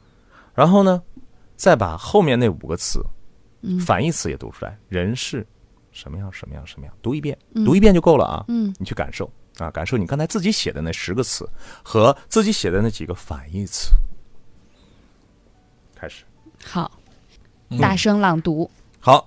[0.53, 1.01] 然后呢，
[1.55, 3.01] 再把后面那五个词
[3.61, 4.77] 嗯反义词也读出来。
[4.89, 5.47] 人是
[5.91, 6.31] 什么样？
[6.31, 6.67] 什么样？
[6.67, 6.93] 什么样？
[7.01, 8.43] 读一遍，嗯读一遍就够了啊。
[8.49, 11.49] 嗯你去感受啊，感受你刚才自己写的那十个词
[11.81, 13.91] 和自己写的那几个反义词。
[15.95, 16.25] 开始，
[16.65, 16.91] 好，
[17.69, 18.69] 嗯大声朗读。
[18.99, 19.25] 好，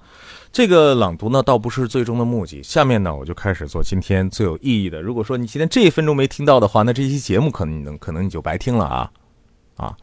[0.52, 2.60] 这个朗读呢，倒不是最终的目的。
[2.62, 5.00] 下面呢，我就开始做今天最有意义的。
[5.00, 9.12] 如果说你今天这一分钟没听到的话，那这期节目可能你能可能你就白听了啊
[9.76, 9.96] 啊！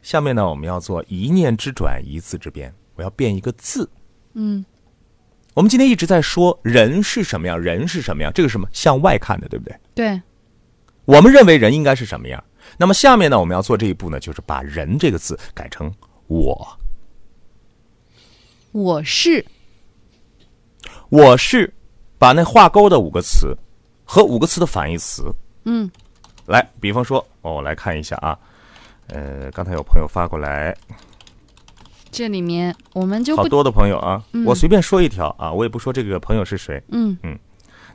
[0.00, 2.72] 下面呢，我们要做一念之转，一字之变。
[2.94, 3.90] 我要变一个字。
[4.34, 4.64] 嗯
[5.54, 9.76] 我们今天一直在说人是什么样，人是什么样，这个什么向外看的，对不对？
[9.94, 10.22] 对，
[11.04, 12.42] 我们认为人应该是什么样？
[12.76, 15.92] 那么下面呢，我们要做这一步呢，就是把“人”这个字改成
[16.26, 16.78] “我”。
[18.72, 19.44] 我是
[21.14, 21.72] 我是
[22.18, 23.56] 把那画勾的五个词
[24.04, 25.32] 和五个词的反义词，
[25.64, 25.88] 嗯。
[26.46, 28.36] 来，比方说，哦，我来看一下啊，
[29.06, 30.76] 呃，刚才有朋友发过来，
[32.10, 34.44] 这里面我们就好多的朋友啊，嗯。
[34.44, 37.16] 我随便说一条啊，我也不说这个朋友是谁，嗯。
[37.22, 37.38] 嗯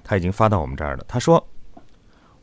[0.02, 1.04] 他已经发到我们这儿了。
[1.06, 1.46] 他说，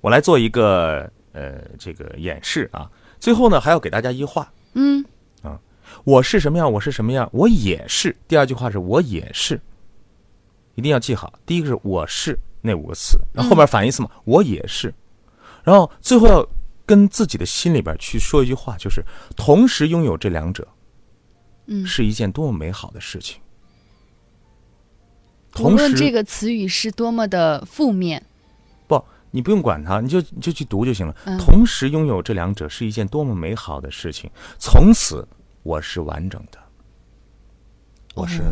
[0.03, 5.03] 我来做一个呃这个演示啊，最后呢还要给大家一话，嗯。
[5.41, 5.59] 啊
[6.05, 8.15] 我是什么样，我是什么样，我也是。
[8.29, 9.59] 第二句话是我也是，
[10.77, 11.33] 一定要记好。
[11.45, 14.95] 第一个是我是那五个词，然后后面反义词嘛，我也是。
[15.65, 16.49] 然后最后要
[16.87, 19.05] 跟自己的心里边去说一句话，就是
[19.37, 20.69] 同时拥有这两者
[21.67, 23.41] 嗯，是一件多么美好的事情。
[25.55, 28.23] 无同时，论这个词语是多么的负面，
[28.87, 31.17] 不，你不用管它，你就你就去读就行了。
[31.25, 34.31] 嗯同时拥有这两者是一件多么美好的事情。
[34.59, 35.27] 从此，
[35.63, 36.59] 我是完整的，
[38.15, 38.43] 我是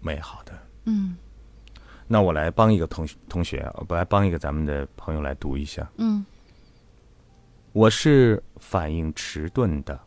[0.00, 0.52] 美好的。
[0.84, 1.16] 嗯。
[2.06, 5.90] 那我来帮一个同同学啊，我来帮一个咱们的朋友来读一下。
[5.96, 6.24] 嗯。
[7.72, 9.98] 我是反应迟钝的，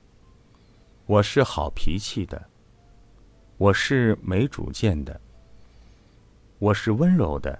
[1.06, 2.42] 我是好脾气的，
[3.58, 5.20] 我是没主见的，
[6.60, 7.60] 我是温柔的，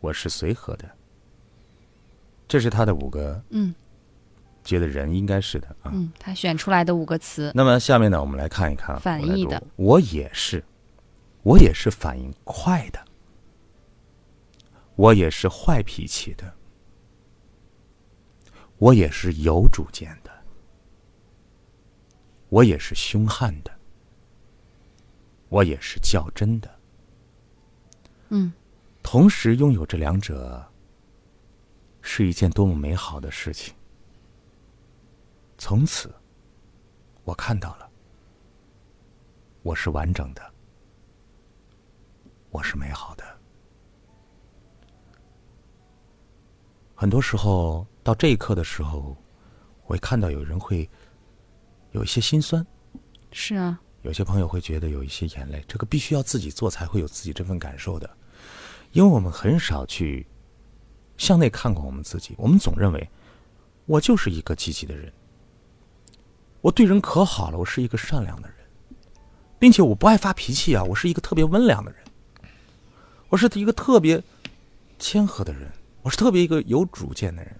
[0.00, 0.90] 我是随和的。
[2.46, 3.74] 这是他的五个嗯。
[4.62, 5.90] 觉得人应该是的啊。
[5.94, 9.60] 嗯，他选出来的五个词，那么下面呢，我们来看一看啊反义的。
[9.76, 10.62] 我也是，
[11.42, 13.04] 我也是反应快的，
[14.96, 16.54] 我也是坏脾气的，
[18.78, 20.30] 我也是有主见的，
[22.48, 23.70] 我也是凶悍的，
[25.48, 26.80] 我也是较真的。
[28.28, 28.52] 嗯。
[29.02, 30.62] 同时拥有这两者，
[32.02, 33.74] 是一件多么美好的事情。
[35.56, 36.14] 从此，
[37.24, 37.90] 我看到了，
[39.62, 40.52] 我是完整的，
[42.50, 43.24] 我是美好的。
[46.94, 49.16] 很多时候，到这一刻的时候，
[49.84, 50.88] 我会看到有人会
[51.92, 52.66] 有一些心酸，
[53.32, 58.10] 是啊，有些朋友会觉得有一些眼泪，这个必须要自己做才会有自己这份感受的，
[58.92, 60.26] 因为我们很少去
[61.16, 63.08] 向内看过我们自己，我们总认为
[63.86, 65.12] 我就是一个积极的人，
[66.60, 68.56] 我对人可好了，我是一个善良的人，
[69.58, 72.04] 并且我不爱发脾气啊，我是一个特别温良的人，
[73.30, 74.22] 我是一个特别
[74.98, 75.70] 谦和的人，
[76.02, 77.56] 我是特别一个有主见的人。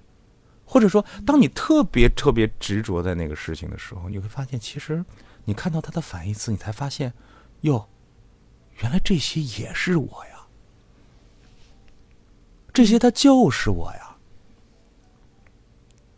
[0.66, 5.04] 或者说，当你特别特别执着在那个事情的时候，你会发现，其实
[5.44, 7.12] 你看到它的反义词，你才发现，
[7.62, 7.88] 哟，
[8.78, 10.46] 原来这些也是我呀，
[12.72, 14.16] 这些它就是我呀。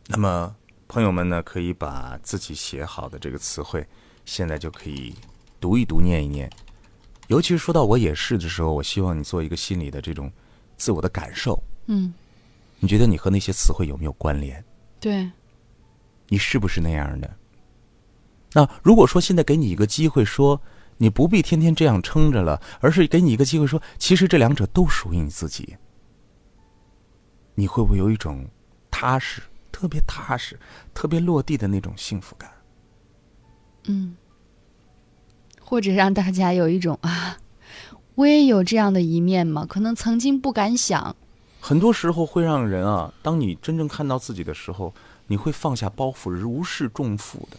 [0.09, 0.55] 那么，
[0.87, 3.87] 朋友们呢，可以把自己写好的这个词汇，
[4.27, 5.15] 现在就可以
[5.61, 6.51] 读一读、念一念。
[7.33, 10.31] 尤其是说到“我也是”的时候，我希望你做一个心理的这种
[10.77, 11.61] 自我的感受。
[11.87, 12.13] 嗯
[12.79, 14.63] 你觉得你和那些词汇有没有关联？
[15.01, 15.31] 对，
[16.29, 17.37] 你是不是那样的？
[18.53, 20.61] 那如果说现在给你一个机会说，
[20.99, 25.77] 你不必天天这样撑着了，而是给你一个机会说，其实这两者都属于你自己，
[27.55, 28.47] 你会不会有一种
[28.91, 29.41] 踏实、
[29.71, 30.59] 特别踏实、
[30.93, 32.51] 特别落地的那种幸福感？
[33.85, 34.15] 嗯，
[35.73, 37.39] 或者让大家有一种啊，
[38.15, 41.17] 我也有这样的一面嘛，可能曾经不敢想，
[41.63, 44.93] 很多时候会让人啊，当你真正看到自己的时候，
[45.29, 47.57] 你会放下包袱，如释重负的。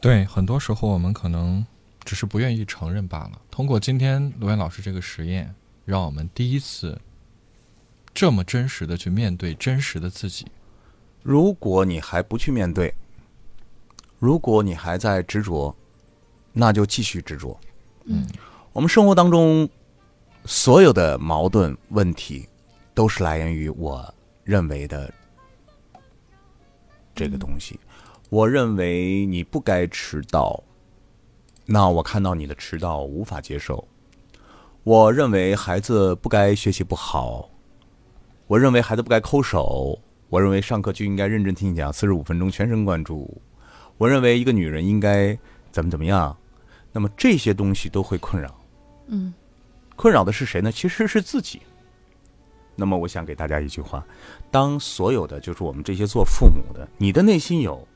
[0.00, 1.62] 对，很多时候我们可能
[2.02, 3.32] 只是不愿意承认罢了。
[3.50, 6.98] 通过今天罗源老师这个实验，让我们第一次
[8.14, 10.46] 这么真实的去面对真实的自己。
[11.22, 12.94] 如果你还不去面对，
[14.18, 15.76] 如果你还在执着，
[16.52, 17.58] 那就继续执着。
[18.04, 18.26] 嗯，
[18.72, 19.68] 我们生活当中
[20.44, 22.48] 所有的矛盾问题，
[22.94, 24.12] 都是来源于我
[24.44, 25.12] 认为的
[27.14, 27.78] 这个东西。
[28.28, 30.62] 我认为你不该迟到，
[31.66, 33.86] 那我看到你的迟到无法接受。
[34.84, 37.48] 我认为孩子不该学习不好，
[38.46, 39.98] 我认为孩子不该抠手，
[40.28, 43.40] 我认为上课就应该认真听讲，四十五分钟全神贯注。
[43.96, 45.38] 我认为一个女人应该
[45.70, 46.36] 怎么怎么样，
[46.92, 48.54] 那么这些东西都会困扰。
[49.06, 49.32] 嗯，
[49.96, 50.70] 困扰的是谁呢？
[50.70, 51.60] 其实是自己。
[52.74, 54.04] 那么我想给大家一句话：
[54.50, 57.86] 当所有的就是我们这些做父母的，你的内心有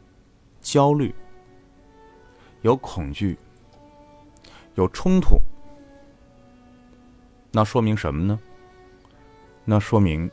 [0.61, 1.14] 焦虑、
[2.62, 3.38] 有恐惧、
[4.74, 5.38] 有冲突，
[7.51, 8.38] 那说明什么呢？
[9.64, 10.30] 那说明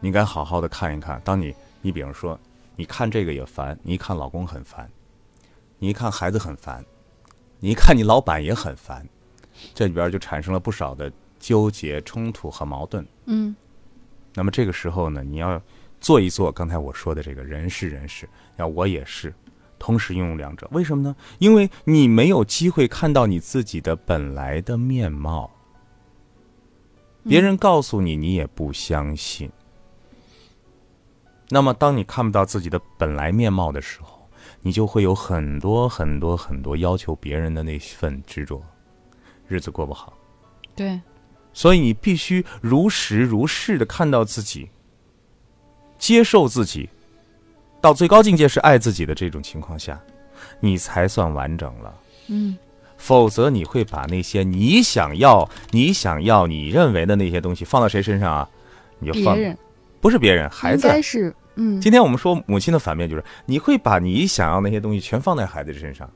[0.00, 1.20] 你该好好的看一看。
[1.24, 2.38] 当你，你比如说，
[2.74, 4.90] 你看这个也烦，你一看老公很烦，
[5.78, 6.84] 你一看孩子很烦，
[7.64, 9.08] 你一看你老板也很烦，
[9.72, 13.06] 这里边就产生了不少的纠结、冲突和矛盾。
[13.26, 13.54] 嗯，
[14.34, 15.62] 那么这个时候呢，你要
[16.00, 19.32] 做一做刚才我说的这个人是人是，要我也是，
[19.78, 20.68] 同时拥有两者。
[20.72, 21.14] 为什么呢？
[21.38, 25.48] 因为你没有机会看到你自己的本来的面貌，
[27.22, 29.48] 别人告诉你，你也不相信。
[31.48, 34.21] 那么，当你看不到自己的本来面貌的时候，
[34.62, 38.62] 你就会有很多很多很多要求别人的那份执着，
[39.48, 40.16] 日子过不好。
[40.74, 41.00] 对，
[41.52, 44.70] 所以你必须如实如是的看到自己，
[45.98, 46.88] 接受自己，
[47.80, 50.00] 到最高境界是爱自己的这种情况下，
[50.60, 51.94] 你才算完整了。
[52.28, 52.56] 嗯，
[52.96, 58.48] 否则你会把那些你想要、你想要、你认为的那些东西放到谁身上啊？
[59.00, 59.58] 你就放，别人
[60.00, 60.86] 不是别人，孩应子。
[60.86, 66.08] 该是嗯，今天我们说母亲的反面就是，你会把你想要那些东西全放在孩子身上。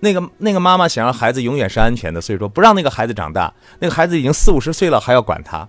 [0.00, 3.52] 那个那个妈妈想让孩子永远是安全的，所以说不让那个孩子长大。
[3.78, 5.68] 那个孩子已经四五十岁了，还要管他，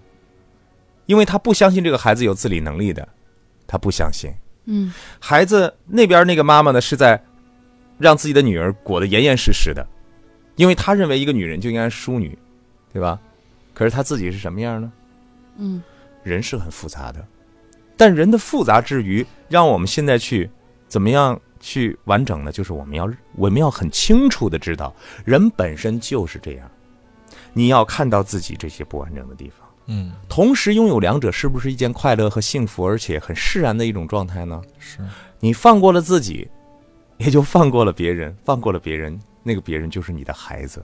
[1.05, 3.07] 因为他不相信这个孩子有自理能力的，
[3.67, 4.31] 他不相信。
[4.65, 7.21] 嗯孩子那边那个妈妈呢，是在
[7.97, 9.85] 让自己的女儿裹得严严实实的，
[10.55, 12.37] 因为她认为一个女人就应该是淑女，
[12.93, 13.19] 对吧？
[13.73, 14.91] 可是她自己是什么样呢？
[15.57, 15.83] 嗯
[16.23, 17.25] 人是很复杂的，
[18.01, 20.49] 但人的复杂之余，让我们现在去
[20.87, 22.51] 怎么样去完整呢？
[22.51, 24.91] 就是我们要我们要很清楚的知道，
[25.23, 26.67] 人本身就是这样。
[27.53, 34.59] 你要看到自己这些不完整的地方，嗯，同时拥有两者，是不是一件快乐和幸福，而且很释然的一种状态呢？
[34.79, 34.97] 是，
[35.39, 36.49] 你放过了自己，
[37.17, 40.83] 也就放过了别人，放过了别人，那个别人就是你的孩子。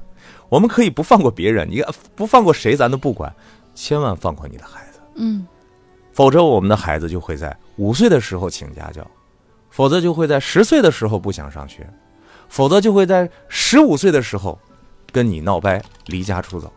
[0.50, 1.84] 我们可以不放过别人，你
[2.16, 3.36] 不放过谁咱都不管，
[3.74, 5.00] 千万放过你的孩子。
[5.16, 5.48] 嗯
[6.18, 9.06] 否则我们的孩子就会在五岁的时候请家教，
[9.70, 11.88] 否则就会在十岁的时候不想上学，
[12.50, 14.58] 否则就会在十五岁的时候
[15.12, 16.74] 跟你闹掰，离家出走。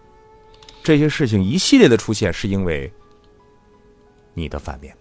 [0.82, 2.93] 这些事情一系列的出现，是因为
[4.34, 4.95] 你的反面。